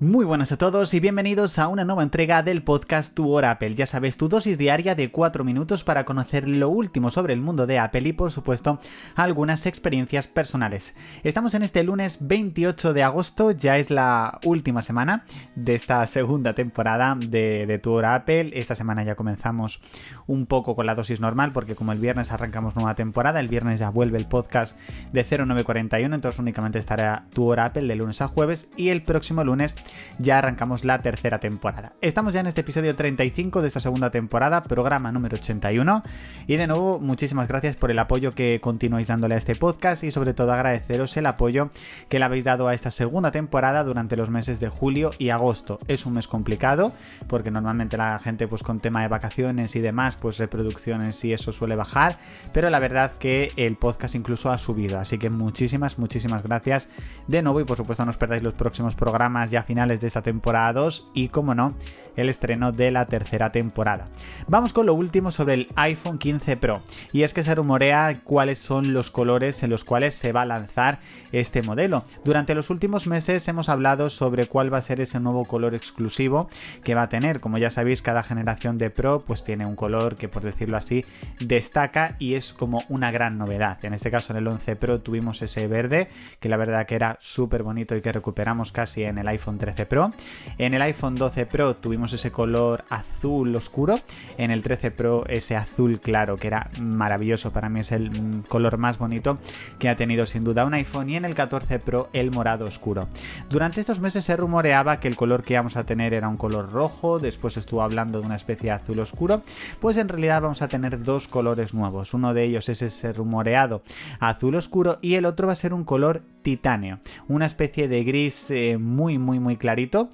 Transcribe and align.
Muy 0.00 0.24
buenas 0.24 0.52
a 0.52 0.56
todos 0.56 0.94
y 0.94 1.00
bienvenidos 1.00 1.58
a 1.58 1.66
una 1.66 1.84
nueva 1.84 2.04
entrega 2.04 2.44
del 2.44 2.62
podcast 2.62 3.14
Tu 3.14 3.28
Hora 3.28 3.50
Apple. 3.50 3.74
Ya 3.74 3.84
sabes, 3.84 4.16
tu 4.16 4.28
dosis 4.28 4.56
diaria 4.56 4.94
de 4.94 5.10
4 5.10 5.42
minutos 5.42 5.82
para 5.82 6.04
conocer 6.04 6.48
lo 6.48 6.68
último 6.68 7.10
sobre 7.10 7.32
el 7.32 7.40
mundo 7.40 7.66
de 7.66 7.80
Apple 7.80 8.08
y 8.08 8.12
por 8.12 8.30
supuesto 8.30 8.78
algunas 9.16 9.66
experiencias 9.66 10.28
personales. 10.28 10.92
Estamos 11.24 11.54
en 11.54 11.64
este 11.64 11.82
lunes 11.82 12.18
28 12.20 12.92
de 12.92 13.02
agosto, 13.02 13.50
ya 13.50 13.76
es 13.76 13.90
la 13.90 14.38
última 14.44 14.84
semana 14.84 15.24
de 15.56 15.74
esta 15.74 16.06
segunda 16.06 16.52
temporada 16.52 17.16
de, 17.18 17.66
de 17.66 17.78
Tu 17.80 17.90
Hora 17.90 18.14
Apple. 18.14 18.50
Esta 18.52 18.76
semana 18.76 19.02
ya 19.02 19.16
comenzamos 19.16 19.80
un 20.28 20.46
poco 20.46 20.76
con 20.76 20.86
la 20.86 20.94
dosis 20.94 21.18
normal 21.18 21.50
porque 21.50 21.74
como 21.74 21.90
el 21.90 21.98
viernes 21.98 22.30
arrancamos 22.30 22.76
nueva 22.76 22.94
temporada, 22.94 23.40
el 23.40 23.48
viernes 23.48 23.80
ya 23.80 23.90
vuelve 23.90 24.18
el 24.18 24.26
podcast 24.26 24.78
de 25.12 25.24
0941, 25.24 26.14
entonces 26.14 26.38
únicamente 26.38 26.78
estará 26.78 27.24
Tu 27.32 27.44
Hora 27.44 27.64
Apple 27.64 27.88
de 27.88 27.96
lunes 27.96 28.22
a 28.22 28.28
jueves 28.28 28.68
y 28.76 28.90
el 28.90 29.02
próximo 29.02 29.42
lunes 29.42 29.74
ya 30.18 30.38
arrancamos 30.38 30.84
la 30.84 31.00
tercera 31.00 31.38
temporada. 31.38 31.92
Estamos 32.00 32.34
ya 32.34 32.40
en 32.40 32.46
este 32.46 32.62
episodio 32.62 32.94
35 32.94 33.62
de 33.62 33.68
esta 33.68 33.80
segunda 33.80 34.10
temporada, 34.10 34.62
programa 34.62 35.12
número 35.12 35.36
81. 35.36 36.02
Y 36.46 36.56
de 36.56 36.66
nuevo, 36.66 36.98
muchísimas 36.98 37.48
gracias 37.48 37.76
por 37.76 37.90
el 37.90 37.98
apoyo 37.98 38.34
que 38.34 38.60
continuáis 38.60 39.06
dándole 39.06 39.34
a 39.34 39.38
este 39.38 39.54
podcast 39.54 40.04
y 40.04 40.10
sobre 40.10 40.34
todo 40.34 40.52
agradeceros 40.52 41.16
el 41.16 41.26
apoyo 41.26 41.70
que 42.08 42.18
le 42.18 42.24
habéis 42.24 42.44
dado 42.44 42.68
a 42.68 42.74
esta 42.74 42.90
segunda 42.90 43.30
temporada 43.30 43.84
durante 43.84 44.16
los 44.16 44.30
meses 44.30 44.60
de 44.60 44.68
julio 44.68 45.12
y 45.18 45.30
agosto. 45.30 45.78
Es 45.88 46.06
un 46.06 46.14
mes 46.14 46.28
complicado 46.28 46.92
porque 47.26 47.50
normalmente 47.50 47.96
la 47.96 48.18
gente 48.18 48.48
pues 48.48 48.62
con 48.62 48.80
tema 48.80 49.02
de 49.02 49.08
vacaciones 49.08 49.76
y 49.76 49.80
demás, 49.80 50.16
pues 50.20 50.38
reproducciones 50.38 51.24
y 51.24 51.32
eso 51.32 51.52
suele 51.52 51.76
bajar, 51.76 52.16
pero 52.52 52.70
la 52.70 52.78
verdad 52.78 53.12
que 53.18 53.52
el 53.56 53.76
podcast 53.76 54.14
incluso 54.14 54.50
ha 54.50 54.58
subido. 54.58 54.98
Así 54.98 55.18
que 55.18 55.30
muchísimas, 55.30 55.98
muchísimas 55.98 56.42
gracias 56.42 56.88
de 57.26 57.42
nuevo 57.42 57.60
y 57.60 57.64
por 57.64 57.76
supuesto 57.76 58.04
no 58.04 58.10
os 58.10 58.16
perdáis 58.16 58.42
los 58.42 58.54
próximos 58.54 58.94
programas 58.94 59.50
ya 59.50 59.62
finales 59.62 59.77
de 59.86 60.06
esta 60.06 60.22
temporada 60.22 60.72
2 60.72 61.10
y, 61.14 61.28
como 61.28 61.54
no, 61.54 61.74
el 62.18 62.28
estreno 62.28 62.72
de 62.72 62.90
la 62.90 63.06
tercera 63.06 63.52
temporada. 63.52 64.08
Vamos 64.48 64.72
con 64.72 64.86
lo 64.86 64.94
último 64.94 65.30
sobre 65.30 65.54
el 65.54 65.68
iPhone 65.76 66.18
15 66.18 66.56
Pro, 66.56 66.82
y 67.12 67.22
es 67.22 67.32
que 67.32 67.44
se 67.44 67.54
rumorea 67.54 68.12
cuáles 68.24 68.58
son 68.58 68.92
los 68.92 69.10
colores 69.10 69.62
en 69.62 69.70
los 69.70 69.84
cuales 69.84 70.16
se 70.16 70.32
va 70.32 70.42
a 70.42 70.46
lanzar 70.46 70.98
este 71.30 71.62
modelo. 71.62 72.02
Durante 72.24 72.56
los 72.56 72.70
últimos 72.70 73.06
meses 73.06 73.46
hemos 73.46 73.68
hablado 73.68 74.10
sobre 74.10 74.46
cuál 74.46 74.72
va 74.72 74.78
a 74.78 74.82
ser 74.82 75.00
ese 75.00 75.20
nuevo 75.20 75.44
color 75.44 75.74
exclusivo 75.74 76.48
que 76.82 76.96
va 76.96 77.02
a 77.02 77.08
tener. 77.08 77.38
Como 77.38 77.56
ya 77.58 77.70
sabéis, 77.70 78.02
cada 78.02 78.24
generación 78.24 78.78
de 78.78 78.90
Pro 78.90 79.22
pues 79.24 79.44
tiene 79.44 79.64
un 79.64 79.76
color 79.76 80.16
que, 80.16 80.28
por 80.28 80.42
decirlo 80.42 80.76
así, 80.76 81.04
destaca 81.38 82.16
y 82.18 82.34
es 82.34 82.52
como 82.52 82.82
una 82.88 83.12
gran 83.12 83.38
novedad. 83.38 83.78
En 83.84 83.94
este 83.94 84.10
caso, 84.10 84.32
en 84.32 84.38
el 84.38 84.48
11 84.48 84.74
Pro 84.74 85.00
tuvimos 85.00 85.40
ese 85.42 85.68
verde, 85.68 86.08
que 86.40 86.48
la 86.48 86.56
verdad 86.56 86.86
que 86.86 86.96
era 86.96 87.16
súper 87.20 87.62
bonito 87.62 87.94
y 87.94 88.00
que 88.00 88.10
recuperamos 88.10 88.72
casi 88.72 89.04
en 89.04 89.18
el 89.18 89.28
iPhone 89.28 89.58
13 89.68 89.86
Pro. 89.86 90.10
En 90.56 90.72
el 90.72 90.80
iPhone 90.80 91.16
12 91.16 91.44
Pro 91.44 91.76
tuvimos 91.76 92.12
ese 92.14 92.32
color 92.32 92.84
azul 92.88 93.54
oscuro. 93.54 94.00
En 94.38 94.50
el 94.50 94.62
13 94.62 94.90
Pro 94.90 95.26
ese 95.26 95.56
azul 95.56 96.00
claro, 96.00 96.38
que 96.38 96.46
era 96.46 96.66
maravilloso. 96.80 97.52
Para 97.52 97.68
mí 97.68 97.80
es 97.80 97.92
el 97.92 98.10
mm, 98.10 98.44
color 98.48 98.78
más 98.78 98.96
bonito 98.96 99.34
que 99.78 99.90
ha 99.90 99.96
tenido 99.96 100.24
sin 100.24 100.42
duda 100.42 100.64
un 100.64 100.72
iPhone. 100.72 101.10
Y 101.10 101.16
en 101.16 101.26
el 101.26 101.34
14 101.34 101.80
Pro 101.80 102.08
el 102.14 102.30
morado 102.30 102.64
oscuro. 102.64 103.08
Durante 103.50 103.80
estos 103.80 104.00
meses 104.00 104.24
se 104.24 104.36
rumoreaba 104.36 105.00
que 105.00 105.08
el 105.08 105.16
color 105.16 105.42
que 105.42 105.52
íbamos 105.52 105.76
a 105.76 105.84
tener 105.84 106.14
era 106.14 106.28
un 106.28 106.38
color 106.38 106.72
rojo. 106.72 107.18
Después 107.18 107.58
estuvo 107.58 107.82
hablando 107.82 108.20
de 108.20 108.26
una 108.26 108.36
especie 108.36 108.70
de 108.70 108.76
azul 108.76 108.98
oscuro. 109.00 109.42
Pues 109.80 109.98
en 109.98 110.08
realidad 110.08 110.40
vamos 110.40 110.62
a 110.62 110.68
tener 110.68 111.02
dos 111.02 111.28
colores 111.28 111.74
nuevos. 111.74 112.14
Uno 112.14 112.32
de 112.32 112.44
ellos 112.44 112.70
es 112.70 112.80
ese 112.80 113.12
rumoreado 113.12 113.82
azul 114.18 114.54
oscuro 114.54 114.98
y 115.02 115.14
el 115.14 115.26
otro 115.26 115.46
va 115.46 115.52
a 115.52 115.56
ser 115.56 115.74
un 115.74 115.84
color 115.84 116.22
titanio. 116.40 117.00
Una 117.28 117.44
especie 117.44 117.86
de 117.88 118.02
gris 118.04 118.50
eh, 118.50 118.78
muy 118.78 119.18
muy 119.18 119.38
muy 119.38 119.57
clarito 119.58 120.08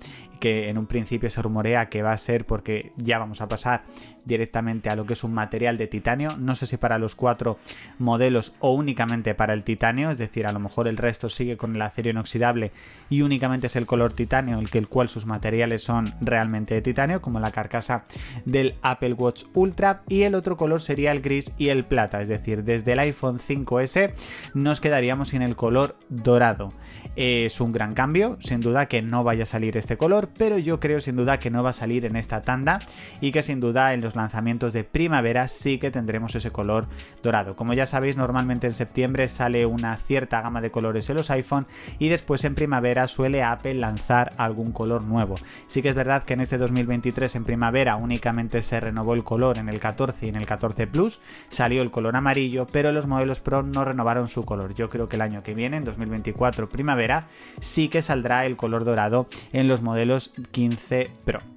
que 0.44 0.68
en 0.68 0.76
un 0.76 0.84
principio 0.84 1.30
se 1.30 1.40
rumorea 1.40 1.88
que 1.88 2.02
va 2.02 2.12
a 2.12 2.18
ser 2.18 2.44
porque 2.44 2.92
ya 2.98 3.18
vamos 3.18 3.40
a 3.40 3.48
pasar 3.48 3.82
directamente 4.26 4.90
a 4.90 4.94
lo 4.94 5.06
que 5.06 5.14
es 5.14 5.24
un 5.24 5.32
material 5.32 5.78
de 5.78 5.86
titanio. 5.86 6.36
No 6.38 6.54
sé 6.54 6.66
si 6.66 6.76
para 6.76 6.98
los 6.98 7.14
cuatro 7.14 7.58
modelos 7.98 8.52
o 8.60 8.74
únicamente 8.74 9.34
para 9.34 9.54
el 9.54 9.64
titanio, 9.64 10.10
es 10.10 10.18
decir, 10.18 10.46
a 10.46 10.52
lo 10.52 10.60
mejor 10.60 10.86
el 10.86 10.98
resto 10.98 11.30
sigue 11.30 11.56
con 11.56 11.74
el 11.74 11.80
acero 11.80 12.10
inoxidable 12.10 12.72
y 13.08 13.22
únicamente 13.22 13.68
es 13.68 13.76
el 13.76 13.86
color 13.86 14.12
titanio 14.12 14.58
el 14.58 14.68
que 14.68 14.76
el 14.76 14.86
cual 14.86 15.08
sus 15.08 15.24
materiales 15.24 15.82
son 15.82 16.12
realmente 16.20 16.74
de 16.74 16.82
titanio, 16.82 17.22
como 17.22 17.40
la 17.40 17.50
carcasa 17.50 18.04
del 18.44 18.74
Apple 18.82 19.14
Watch 19.14 19.44
Ultra 19.54 20.02
y 20.10 20.24
el 20.24 20.34
otro 20.34 20.58
color 20.58 20.82
sería 20.82 21.10
el 21.10 21.22
gris 21.22 21.54
y 21.56 21.70
el 21.70 21.86
plata, 21.86 22.20
es 22.20 22.28
decir, 22.28 22.64
desde 22.64 22.92
el 22.92 22.98
iPhone 22.98 23.38
5S 23.38 24.12
nos 24.52 24.80
quedaríamos 24.80 25.30
sin 25.30 25.40
el 25.40 25.56
color 25.56 25.96
dorado. 26.10 26.74
Es 27.16 27.62
un 27.62 27.72
gran 27.72 27.94
cambio, 27.94 28.36
sin 28.40 28.60
duda 28.60 28.86
que 28.86 29.00
no 29.00 29.24
vaya 29.24 29.44
a 29.44 29.46
salir 29.46 29.78
este 29.78 29.96
color, 29.96 30.33
pero 30.36 30.58
yo 30.58 30.80
creo 30.80 31.00
sin 31.00 31.16
duda 31.16 31.38
que 31.38 31.50
no 31.50 31.62
va 31.62 31.70
a 31.70 31.74
salir 31.74 32.04
en 32.04 32.16
esta 32.16 32.42
tanda 32.42 32.80
y 33.20 33.32
que 33.32 33.42
sin 33.42 33.60
duda 33.60 33.94
en 33.94 34.00
los 34.00 34.16
lanzamientos 34.16 34.72
de 34.72 34.84
primavera 34.84 35.48
sí 35.48 35.78
que 35.78 35.90
tendremos 35.90 36.34
ese 36.34 36.50
color 36.50 36.86
dorado. 37.22 37.56
Como 37.56 37.74
ya 37.74 37.86
sabéis, 37.86 38.16
normalmente 38.16 38.66
en 38.66 38.74
septiembre 38.74 39.28
sale 39.28 39.66
una 39.66 39.96
cierta 39.96 40.40
gama 40.40 40.60
de 40.60 40.70
colores 40.70 41.08
en 41.10 41.16
los 41.16 41.30
iPhone 41.30 41.66
y 41.98 42.08
después 42.08 42.44
en 42.44 42.54
primavera 42.54 43.08
suele 43.08 43.42
Apple 43.42 43.74
lanzar 43.74 44.30
algún 44.38 44.72
color 44.72 45.02
nuevo. 45.02 45.36
Sí 45.66 45.82
que 45.82 45.90
es 45.90 45.94
verdad 45.94 46.24
que 46.24 46.34
en 46.34 46.40
este 46.40 46.58
2023 46.58 47.34
en 47.36 47.44
primavera 47.44 47.96
únicamente 47.96 48.62
se 48.62 48.80
renovó 48.80 49.14
el 49.14 49.24
color 49.24 49.58
en 49.58 49.68
el 49.68 49.80
14 49.80 50.26
y 50.26 50.28
en 50.28 50.36
el 50.36 50.46
14 50.46 50.86
Plus, 50.86 51.20
salió 51.48 51.82
el 51.82 51.90
color 51.90 52.16
amarillo, 52.16 52.66
pero 52.72 52.92
los 52.92 53.06
modelos 53.06 53.40
Pro 53.40 53.62
no 53.62 53.84
renovaron 53.84 54.28
su 54.28 54.44
color. 54.44 54.74
Yo 54.74 54.88
creo 54.88 55.06
que 55.06 55.16
el 55.16 55.22
año 55.22 55.42
que 55.42 55.54
viene, 55.54 55.76
en 55.76 55.84
2024 55.84 56.68
primavera, 56.68 57.26
sí 57.60 57.88
que 57.88 58.02
saldrá 58.02 58.46
el 58.46 58.56
color 58.56 58.84
dorado 58.84 59.26
en 59.52 59.68
los 59.68 59.82
modelos 59.82 60.23
15 60.52 61.04
Pro 61.24 61.53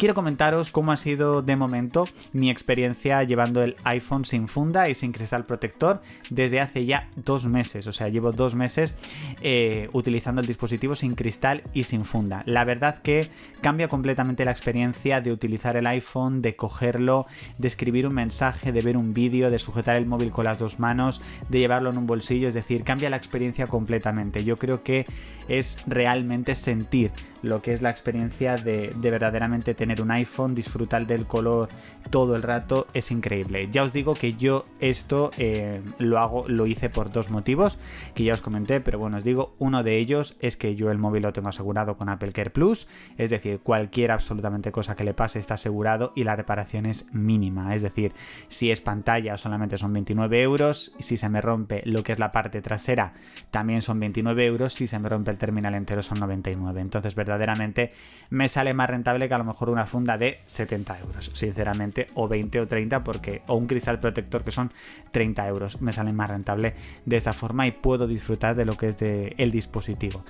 quiero 0.00 0.14
comentaros 0.14 0.70
cómo 0.70 0.92
ha 0.92 0.96
sido 0.96 1.42
de 1.42 1.56
momento 1.56 2.08
mi 2.32 2.48
experiencia 2.48 3.22
llevando 3.22 3.62
el 3.62 3.76
iPhone 3.84 4.24
sin 4.24 4.48
funda 4.48 4.88
y 4.88 4.94
sin 4.94 5.12
cristal 5.12 5.44
protector 5.44 6.00
desde 6.30 6.58
hace 6.60 6.86
ya 6.86 7.10
dos 7.16 7.44
meses. 7.44 7.86
O 7.86 7.92
sea, 7.92 8.08
llevo 8.08 8.32
dos 8.32 8.54
meses 8.54 8.94
eh, 9.42 9.90
utilizando 9.92 10.40
el 10.40 10.46
dispositivo 10.46 10.94
sin 10.94 11.14
cristal 11.14 11.62
y 11.74 11.84
sin 11.84 12.06
funda. 12.06 12.42
La 12.46 12.64
verdad 12.64 13.02
que 13.02 13.28
cambia 13.60 13.88
completamente 13.88 14.46
la 14.46 14.52
experiencia 14.52 15.20
de 15.20 15.32
utilizar 15.32 15.76
el 15.76 15.86
iPhone, 15.86 16.40
de 16.40 16.56
cogerlo, 16.56 17.26
de 17.58 17.68
escribir 17.68 18.06
un 18.06 18.14
mensaje, 18.14 18.72
de 18.72 18.80
ver 18.80 18.96
un 18.96 19.12
vídeo, 19.12 19.50
de 19.50 19.58
sujetar 19.58 19.96
el 19.96 20.06
móvil 20.06 20.30
con 20.30 20.46
las 20.46 20.60
dos 20.60 20.78
manos, 20.78 21.20
de 21.50 21.58
llevarlo 21.58 21.90
en 21.90 21.98
un 21.98 22.06
bolsillo. 22.06 22.48
Es 22.48 22.54
decir, 22.54 22.84
cambia 22.84 23.10
la 23.10 23.16
experiencia 23.16 23.66
completamente. 23.66 24.44
Yo 24.44 24.58
creo 24.58 24.82
que 24.82 25.04
es 25.46 25.82
realmente 25.86 26.54
sentir 26.54 27.10
lo 27.42 27.60
que 27.60 27.74
es 27.74 27.82
la 27.82 27.90
experiencia 27.90 28.56
de, 28.56 28.90
de 28.96 29.10
verdaderamente 29.10 29.74
tener 29.74 29.89
un 29.98 30.10
iPhone, 30.10 30.54
disfrutar 30.54 31.06
del 31.06 31.26
color 31.26 31.68
todo 32.10 32.36
el 32.36 32.42
rato, 32.42 32.86
es 32.94 33.10
increíble. 33.10 33.68
Ya 33.72 33.82
os 33.82 33.92
digo 33.92 34.14
que 34.14 34.34
yo 34.34 34.66
esto 34.80 35.30
eh, 35.38 35.80
lo 35.98 36.18
hago, 36.18 36.48
lo 36.48 36.66
hice 36.66 36.90
por 36.90 37.10
dos 37.10 37.30
motivos 37.30 37.78
que 38.14 38.24
ya 38.24 38.34
os 38.34 38.40
comenté, 38.40 38.80
pero 38.80 38.98
bueno, 38.98 39.16
os 39.16 39.24
digo, 39.24 39.54
uno 39.58 39.82
de 39.82 39.96
ellos 39.96 40.36
es 40.40 40.56
que 40.56 40.74
yo 40.76 40.90
el 40.90 40.98
móvil 40.98 41.22
lo 41.22 41.32
tengo 41.32 41.48
asegurado 41.48 41.96
con 41.96 42.08
Apple 42.08 42.32
Care 42.32 42.50
Plus, 42.50 42.88
es 43.16 43.30
decir, 43.30 43.60
cualquier 43.60 44.12
absolutamente 44.12 44.72
cosa 44.72 44.94
que 44.94 45.04
le 45.04 45.14
pase 45.14 45.38
está 45.38 45.54
asegurado 45.54 46.12
y 46.14 46.24
la 46.24 46.36
reparación 46.36 46.86
es 46.86 47.12
mínima, 47.12 47.74
es 47.74 47.82
decir, 47.82 48.12
si 48.48 48.70
es 48.70 48.80
pantalla 48.80 49.36
solamente 49.36 49.78
son 49.78 49.92
29 49.92 50.42
euros, 50.42 50.92
si 50.98 51.16
se 51.16 51.28
me 51.28 51.40
rompe 51.40 51.82
lo 51.86 52.02
que 52.02 52.12
es 52.12 52.18
la 52.18 52.30
parte 52.30 52.60
trasera 52.60 53.12
también 53.50 53.82
son 53.82 53.98
29 54.00 54.44
euros, 54.44 54.72
si 54.72 54.86
se 54.86 54.98
me 54.98 55.08
rompe 55.08 55.30
el 55.30 55.38
terminal 55.38 55.74
entero 55.74 56.02
son 56.02 56.20
99, 56.20 56.80
entonces 56.80 57.14
verdaderamente 57.14 57.88
me 58.28 58.48
sale 58.48 58.74
más 58.74 58.90
rentable 58.90 59.28
que 59.28 59.34
a 59.34 59.38
lo 59.38 59.44
mejor 59.44 59.70
una 59.70 59.79
funda 59.86 60.18
de 60.18 60.40
70 60.46 60.98
euros, 61.00 61.30
sinceramente, 61.34 62.06
o 62.14 62.28
20 62.28 62.60
o 62.60 62.66
30, 62.66 63.00
porque, 63.00 63.42
o 63.46 63.54
un 63.54 63.66
cristal 63.66 64.00
protector 64.00 64.44
que 64.44 64.50
son 64.50 64.70
30 65.12 65.48
euros. 65.48 65.82
Me 65.82 65.92
sale 65.92 66.12
más 66.12 66.30
rentable 66.30 66.74
de 67.04 67.16
esta 67.16 67.32
forma 67.32 67.66
y 67.66 67.72
puedo 67.72 68.06
disfrutar 68.06 68.56
de 68.56 68.66
lo 68.66 68.76
que 68.76 68.88
es 68.88 68.98
de 68.98 69.34
el 69.38 69.50
dispositivo. 69.50 70.20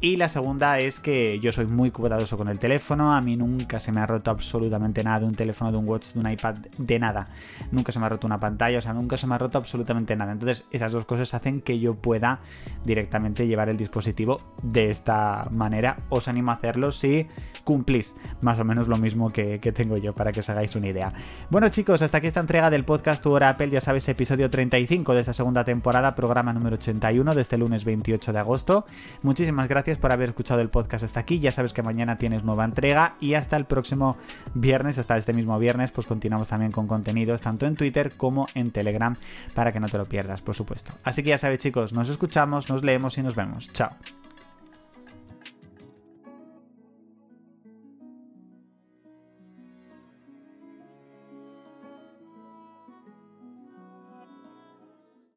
Y 0.00 0.16
la 0.16 0.28
segunda 0.28 0.78
es 0.78 1.00
que 1.00 1.38
yo 1.40 1.52
soy 1.52 1.66
muy 1.66 1.90
cuidadoso 1.90 2.36
con 2.36 2.48
el 2.48 2.58
teléfono, 2.58 3.14
a 3.14 3.20
mí 3.20 3.36
nunca 3.36 3.78
se 3.78 3.92
me 3.92 4.00
ha 4.00 4.06
roto 4.06 4.30
absolutamente 4.30 5.04
nada 5.04 5.20
de 5.20 5.26
un 5.26 5.34
teléfono, 5.34 5.72
de 5.72 5.78
un 5.78 5.88
watch, 5.88 6.12
de 6.14 6.20
un 6.20 6.30
iPad, 6.30 6.54
de 6.78 6.98
nada. 6.98 7.26
Nunca 7.70 7.92
se 7.92 7.98
me 7.98 8.06
ha 8.06 8.08
roto 8.08 8.26
una 8.26 8.40
pantalla, 8.40 8.78
o 8.78 8.80
sea, 8.80 8.92
nunca 8.92 9.16
se 9.16 9.26
me 9.26 9.34
ha 9.34 9.38
roto 9.38 9.58
absolutamente 9.58 10.16
nada. 10.16 10.32
Entonces, 10.32 10.66
esas 10.70 10.92
dos 10.92 11.04
cosas 11.04 11.34
hacen 11.34 11.60
que 11.60 11.78
yo 11.78 11.94
pueda 11.94 12.40
directamente 12.84 13.46
llevar 13.46 13.68
el 13.68 13.76
dispositivo 13.76 14.40
de 14.62 14.90
esta 14.90 15.48
manera. 15.50 15.98
Os 16.08 16.28
animo 16.28 16.50
a 16.50 16.54
hacerlo 16.54 16.92
si 16.92 17.28
cumplís 17.64 18.16
más 18.40 18.58
o 18.58 18.64
menos 18.64 18.88
lo 18.90 18.98
mismo 18.98 19.30
que, 19.30 19.58
tengo 19.74 19.96
yo, 19.96 20.12
para 20.12 20.32
que 20.32 20.40
os 20.40 20.50
hagáis 20.50 20.74
una 20.76 20.88
idea. 20.88 21.12
Bueno 21.48 21.68
chicos, 21.68 22.02
hasta 22.02 22.18
aquí 22.18 22.26
esta 22.26 22.40
entrega 22.40 22.70
del 22.70 22.84
podcast 22.84 23.22
Tu 23.22 23.30
Hora 23.30 23.50
Apple, 23.50 23.70
ya 23.70 23.80
sabéis, 23.80 24.08
episodio 24.08 24.50
35 24.50 25.14
de 25.14 25.20
esta 25.20 25.32
segunda 25.32 25.64
temporada, 25.64 26.14
programa 26.14 26.52
número 26.52 26.74
81 26.74 27.34
de 27.34 27.42
este 27.42 27.56
lunes 27.58 27.84
28 27.84 28.32
de 28.32 28.38
agosto. 28.38 28.86
Muchísimas 29.22 29.68
gracias 29.68 29.98
por 29.98 30.12
haber 30.12 30.30
escuchado 30.30 30.60
el 30.60 30.68
podcast 30.68 31.04
hasta 31.04 31.20
aquí, 31.20 31.38
ya 31.38 31.52
sabes 31.52 31.72
que 31.72 31.82
mañana 31.82 32.16
tienes 32.16 32.44
nueva 32.44 32.64
entrega 32.64 33.14
y 33.20 33.34
hasta 33.34 33.56
el 33.56 33.64
próximo 33.64 34.16
viernes, 34.54 34.98
hasta 34.98 35.16
este 35.16 35.32
mismo 35.32 35.58
viernes, 35.58 35.90
pues 35.90 36.06
continuamos 36.06 36.48
también 36.48 36.72
con 36.72 36.86
contenidos 36.86 37.40
tanto 37.40 37.66
en 37.66 37.76
Twitter 37.76 38.12
como 38.16 38.46
en 38.54 38.70
Telegram 38.70 39.16
para 39.54 39.72
que 39.72 39.80
no 39.80 39.88
te 39.88 39.98
lo 39.98 40.06
pierdas, 40.06 40.42
por 40.42 40.54
supuesto. 40.54 40.92
Así 41.04 41.22
que 41.22 41.30
ya 41.30 41.38
sabéis 41.38 41.60
chicos, 41.60 41.92
nos 41.92 42.08
escuchamos, 42.08 42.68
nos 42.68 42.82
leemos 42.82 43.16
y 43.18 43.22
nos 43.22 43.34
vemos. 43.34 43.72
Chao. 43.72 43.90